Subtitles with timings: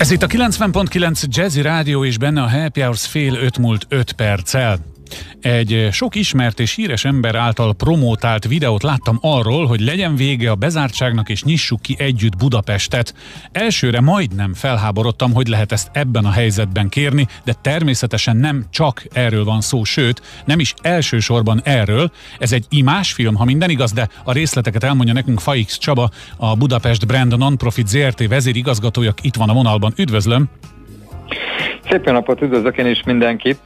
[0.00, 4.12] Ez itt a 90.9 Jazzy Rádió és benne a Happy Hours fél öt múlt öt
[4.12, 4.78] perccel.
[5.40, 10.54] Egy sok ismert és híres ember által promótált videót láttam arról, hogy legyen vége a
[10.54, 13.14] bezártságnak és nyissuk ki együtt Budapestet.
[13.52, 19.44] Elsőre majdnem felháborodtam, hogy lehet ezt ebben a helyzetben kérni, de természetesen nem csak erről
[19.44, 22.10] van szó, sőt, nem is elsősorban erről.
[22.38, 27.06] Ez egy imásfilm, ha minden igaz, de a részleteket elmondja nekünk Faix Csaba, a Budapest
[27.06, 29.12] Brand Nonprofit ZRT vezérigazgatója.
[29.22, 29.92] Itt van a vonalban.
[29.96, 30.48] Üdvözlöm!
[31.90, 33.58] Szép napot, üdvözlök én is mindenkit!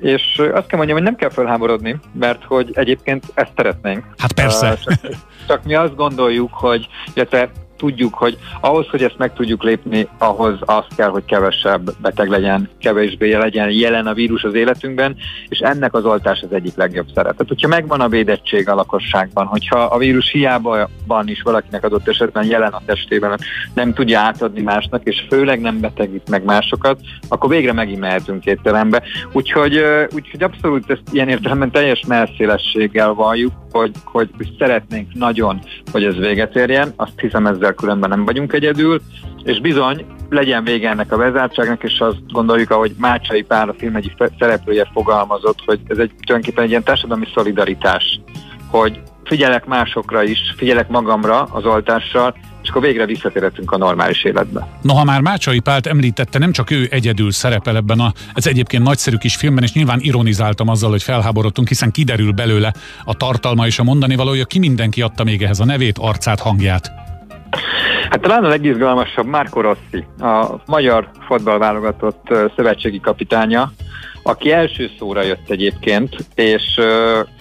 [0.00, 4.04] És azt kell mondjam, hogy nem kell felháborodni, mert hogy egyébként ezt szeretnénk.
[4.16, 4.76] Hát persze.
[4.84, 5.00] Csak,
[5.46, 10.54] csak mi azt gondoljuk, hogy illetve tudjuk, hogy ahhoz, hogy ezt meg tudjuk lépni, ahhoz
[10.60, 15.16] az kell, hogy kevesebb beteg legyen, kevésbé legyen jelen a vírus az életünkben,
[15.48, 17.32] és ennek az oltás az egyik legjobb szeret.
[17.32, 22.08] Tehát, hogyha megvan a védettség a lakosságban, hogyha a vírus hiába van is valakinek adott
[22.08, 23.38] esetben jelen a testében,
[23.74, 29.02] nem tudja átadni másnak, és főleg nem betegít meg másokat, akkor végre megint mehetünk étterembe.
[29.32, 29.82] Úgyhogy,
[30.14, 35.60] úgyhogy abszolút ezt ilyen értelemben teljes melszélességgel valljuk, hogy, hogy szeretnénk nagyon,
[35.92, 36.92] hogy ez véget érjen.
[36.96, 39.00] Azt hiszem ezzel különben nem vagyunk egyedül,
[39.44, 43.96] és bizony legyen vége ennek a bezártságnak, és azt gondoljuk, ahogy Mácsai Pál a film
[43.96, 48.20] egyik szereplője fogalmazott, hogy ez egy tulajdonképpen egy ilyen társadalmi szolidaritás,
[48.70, 52.34] hogy figyelek másokra is, figyelek magamra az oltással,
[52.68, 54.68] és akkor végre visszatérhetünk a normális életbe.
[54.82, 59.16] Noha már Mácsai Pált említette, nem csak ő egyedül szerepel ebben a, ez egyébként nagyszerű
[59.16, 62.72] kis filmben, és nyilván ironizáltam azzal, hogy felháborodtunk, hiszen kiderül belőle
[63.04, 66.92] a tartalma és a mondani valója, ki mindenki adta még ehhez a nevét, arcát, hangját.
[68.10, 73.72] Hát talán a legizgalmasabb Márko Rossi, a magyar fotballválogatott szövetségi kapitánya,
[74.22, 76.80] aki első szóra jött egyébként, és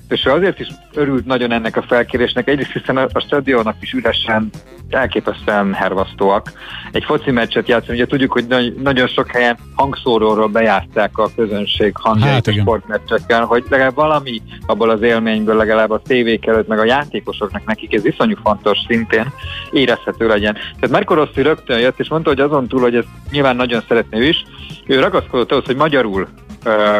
[0.09, 4.49] és azért is örült nagyon ennek a felkérésnek, egyrészt hiszen a, a stadionnak is üresen
[4.89, 6.51] elképesztően hervasztóak.
[6.91, 11.91] Egy foci meccset játszani, ugye tudjuk, hogy nagy, nagyon sok helyen hangszóróról bejátszák a közönség
[11.95, 16.79] hangjait hát, a sportmeccsekkel, hogy legalább valami abból az élményből, legalább a tévék előtt, meg
[16.79, 19.33] a játékosoknak nekik ez iszonyú fontos szintén
[19.71, 20.53] érezhető legyen.
[20.53, 24.19] Tehát Marco Rossi rögtön jött, és mondta, hogy azon túl, hogy ezt nyilván nagyon szeretné
[24.19, 24.45] ő is,
[24.85, 26.27] ő ragaszkodott ahhoz, hogy magyarul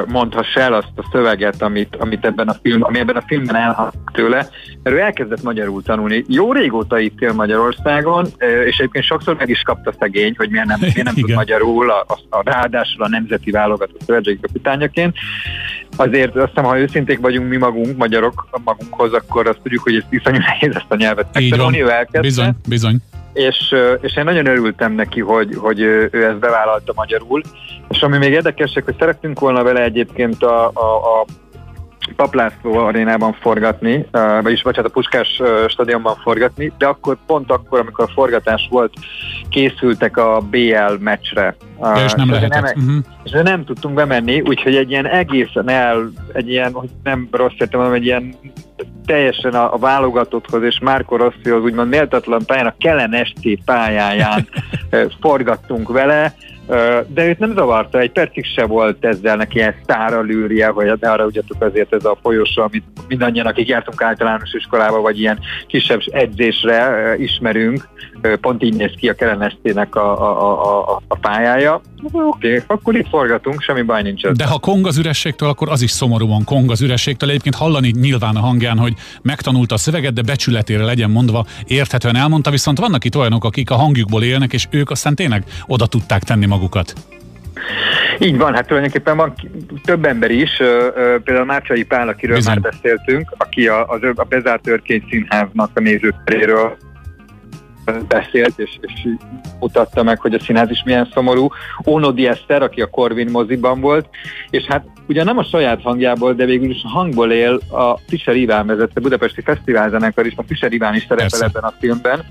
[0.08, 4.00] mondhassa el azt a szöveget, amit, amit ebben a film, ami ebben a filmben elhangzik
[4.12, 4.48] tőle,
[4.84, 6.24] mert ő elkezdett magyarul tanulni.
[6.28, 8.28] Jó régóta itt él Magyarországon,
[8.66, 12.06] és egyébként sokszor meg is kapta szegény, hogy miért nem, miért nem tud magyarul, a,
[12.08, 15.16] a, a ráadásul a nemzeti válogatott szövetségi kapitányaként.
[15.96, 20.04] Azért azt hiszem, ha őszinték vagyunk mi magunk, magyarok magunkhoz, akkor azt tudjuk, hogy ez
[20.10, 21.82] iszonyú nehéz ezt a nyelvet megtanulni.
[21.82, 22.20] Ő elkezdte.
[22.20, 22.98] Bizony, bizony
[23.38, 27.42] és, és én nagyon örültem neki, hogy, hogy ő ezt bevállalta magyarul,
[27.90, 31.26] és ami még érdekesek, hogy szerettünk volna vele egyébként a, a, a
[32.16, 34.06] Paplászló arénában forgatni,
[34.42, 38.94] vagyis bocsánat, a Puskás stadionban forgatni, de akkor pont akkor, amikor a forgatás volt,
[39.50, 41.56] készültek a BL meccsre.
[41.82, 42.62] Ja, és nem lehetett.
[42.62, 43.04] Nem, uh-huh.
[43.24, 47.80] És nem tudtunk bemenni, úgyhogy egy ilyen egészen el, egy ilyen, hogy nem rossz értem,
[47.80, 48.36] hanem egy ilyen
[49.06, 54.48] teljesen a, a válogatotthoz és Márko Rosszihoz úgymond méltatlan pályán, a Kellen SC pályáján
[55.22, 56.36] forgattunk vele,
[57.08, 61.26] de őt nem zavarta, egy percig se volt ezzel neki ilyen sztáralűrje, hogy de arra
[61.26, 67.14] ugyatok azért ez a folyosó, amit mindannyian, akik jártunk általános iskolába, vagy ilyen kisebb edzésre
[67.18, 67.88] ismerünk,
[68.42, 71.82] pont így néz ki a Kerenesztének a, a, a, a pályája.
[72.04, 74.28] Oké, okay, akkor itt forgatunk, semmi baj nincs.
[74.28, 77.30] De ha kong az ürességtől, akkor az is szomorúan kong az ürességtől.
[77.30, 82.50] Egyébként hallani nyilván a hangján, hogy megtanulta a szöveget, de becsületére legyen mondva, érthetően elmondta,
[82.50, 86.46] viszont vannak itt olyanok, akik a hangjukból élnek, és ők aztán tényleg oda tudták tenni
[86.46, 86.94] magukat.
[88.20, 89.34] Így van, hát tulajdonképpen van
[89.84, 90.58] több ember is,
[91.24, 92.60] például Márcsai Pál, akiről Bizony.
[92.62, 96.78] már beszéltünk, aki a, az, a bezárt őrkény színháznak a nézőteréről
[98.08, 99.08] beszélt, és, és
[99.60, 101.48] mutatta meg, hogy a színház is milyen szomorú.
[101.86, 104.08] Ónodi Eszter, aki a Corvin moziban volt,
[104.50, 108.36] és hát ugye nem a saját hangjából, de végül is a hangból él a Fischer
[108.36, 111.46] Iván vezette Budapesti Fesztiválzenekar is, a Fischer Iván is szerepel Persze.
[111.46, 112.24] ebben a filmben,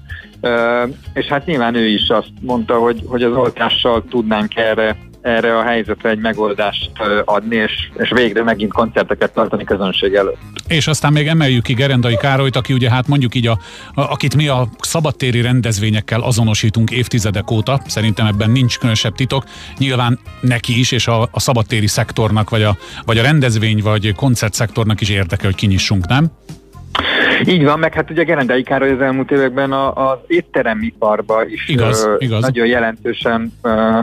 [1.14, 5.62] és hát nyilván ő is azt mondta, hogy, hogy az oltással tudnánk erre erre a
[5.62, 6.90] helyzetre egy megoldást
[7.24, 10.36] adni, és, és végre megint koncerteket tartani közönség előtt.
[10.68, 13.58] És aztán még emeljük ki Gerendai Károlyt, aki ugye hát mondjuk így, a,
[13.94, 19.44] a, akit mi a szabadtéri rendezvényekkel azonosítunk évtizedek óta, szerintem ebben nincs különösebb titok.
[19.78, 25.00] Nyilván neki is, és a, a szabadtéri szektornak, vagy a, vagy a rendezvény, vagy koncertszektornak
[25.00, 26.30] is érdeke, hogy kinyissunk, nem?
[27.44, 32.14] Így van, meg hát ugye Gerendai Károly az elmúlt években az étteremiparba is igaz, uh,
[32.18, 32.40] igaz.
[32.40, 33.98] nagyon jelentősen uh,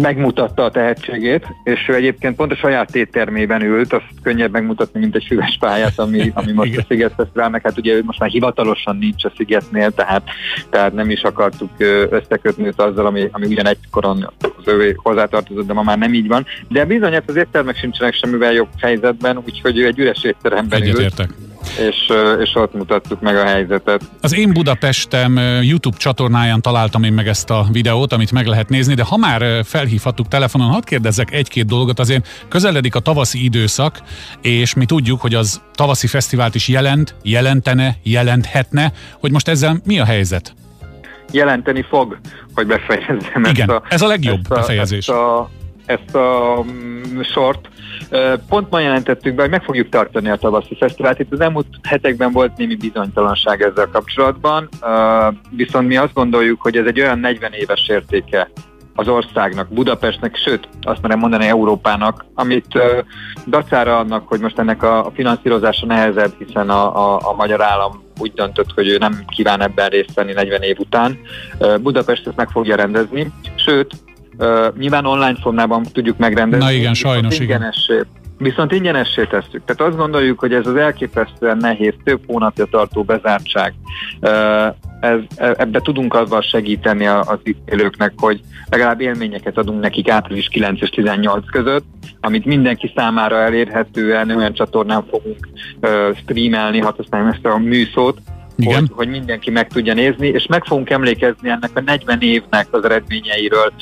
[0.00, 5.14] megmutatta a tehetségét, és ő egyébként pont a saját éttermében ült, azt könnyebb megmutatni, mint
[5.14, 8.30] egy füves pályát, ami, ami most a Sziget Fesztivál, meg hát ugye ő most már
[8.30, 10.22] hivatalosan nincs a Szigetnél, tehát,
[10.70, 11.70] tehát nem is akartuk
[12.10, 16.26] összekötni őt azzal, ami, ami ugyan egykoron az ővé hozzátartozott, de ma már nem így
[16.26, 16.46] van.
[16.68, 21.28] De bizony, hát az éttermek sincsenek semmivel jobb helyzetben, úgyhogy ő egy üres étteremben Egyetértek.
[21.28, 24.02] ült és, és ott mutattuk meg a helyzetet.
[24.20, 28.94] Az Én Budapestem YouTube csatornáján találtam én meg ezt a videót, amit meg lehet nézni,
[28.94, 34.02] de ha már felhívhattuk telefonon, hadd kérdezzek egy-két dolgot, azért közeledik a tavaszi időszak,
[34.42, 39.98] és mi tudjuk, hogy az tavaszi fesztivált is jelent, jelentene, jelenthetne, hogy most ezzel mi
[39.98, 40.54] a helyzet?
[41.32, 42.18] Jelenteni fog,
[42.54, 45.08] hogy befejezzem Igen, ezt a, ez a legjobb ezt a, befejezés.
[45.08, 45.50] Ezt a,
[45.86, 47.68] ezt a mm, sort.
[48.48, 51.18] Pont ma jelentettük be, hogy meg fogjuk tartani a tavaszi fesztivált.
[51.18, 54.68] Itt az elmúlt hetekben volt némi bizonytalanság ezzel kapcsolatban,
[55.50, 58.50] viszont mi azt gondoljuk, hogy ez egy olyan 40 éves értéke
[58.94, 62.82] az országnak, Budapestnek, sőt, azt merem mondani Európának, amit uh,
[63.46, 68.32] dacára annak, hogy most ennek a, finanszírozása nehezebb, hiszen a, a, a magyar állam úgy
[68.32, 71.18] döntött, hogy ő nem kíván ebben részt venni 40 év után.
[71.58, 73.94] Uh, Budapest ezt meg fogja rendezni, sőt,
[74.38, 76.64] Uh, nyilván online formában tudjuk megrendezni.
[76.64, 77.72] Na igen, sajnos igen.
[78.38, 79.62] Viszont ingyenessé tesszük.
[79.64, 83.74] Tehát azt gondoljuk, hogy ez az elképesztően nehéz, több hónapja tartó bezártság,
[85.00, 88.40] ez, e, ebbe tudunk azzal segíteni az élőknek, hogy
[88.70, 91.84] legalább élményeket adunk nekik április 9 és 18 között,
[92.20, 95.48] amit mindenki számára elérhetően olyan csatornán fogunk
[96.16, 98.18] streamelni, ha használom ezt a műszót,
[98.56, 102.84] Hogy, hogy mindenki meg tudja nézni, és meg fogunk emlékezni ennek a 40 évnek az
[102.84, 103.72] eredményeiről.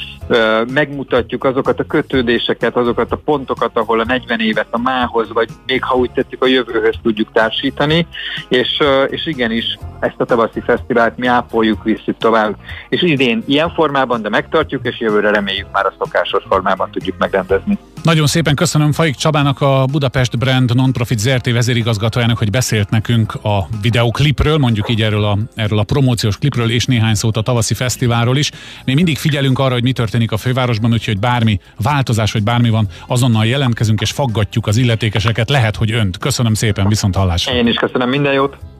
[0.73, 5.85] Megmutatjuk azokat a kötődéseket, azokat a pontokat, ahol a 40 évet a mához, vagy még
[5.85, 8.07] ha úgy tetszik a jövőhöz tudjuk társítani,
[8.49, 8.79] és,
[9.09, 12.57] és igenis ezt a tavaszi fesztivált mi ápoljuk, visszük tovább.
[12.89, 17.79] És idén ilyen formában, de megtartjuk, és jövőre reméljük már a szokásos formában tudjuk megrendezni.
[18.03, 23.67] Nagyon szépen köszönöm Faik Csabának, a Budapest Brand Nonprofit ZRT vezérigazgatójának, hogy beszélt nekünk a
[23.83, 28.37] videoklipről, mondjuk így erről a, erről a promóciós klipről, és néhány szót a tavaszi fesztiválról
[28.37, 28.51] is.
[28.85, 32.87] Mi mindig figyelünk arra, hogy mi történik a fővárosban, úgyhogy bármi változás, vagy bármi van,
[33.07, 36.19] azonnal jelentkezünk és faggatjuk az illetékeseket, lehet, hogy önt.
[36.19, 37.55] Köszönöm szépen, viszont hallásra.
[37.55, 38.72] Én is köszönöm, minden jót!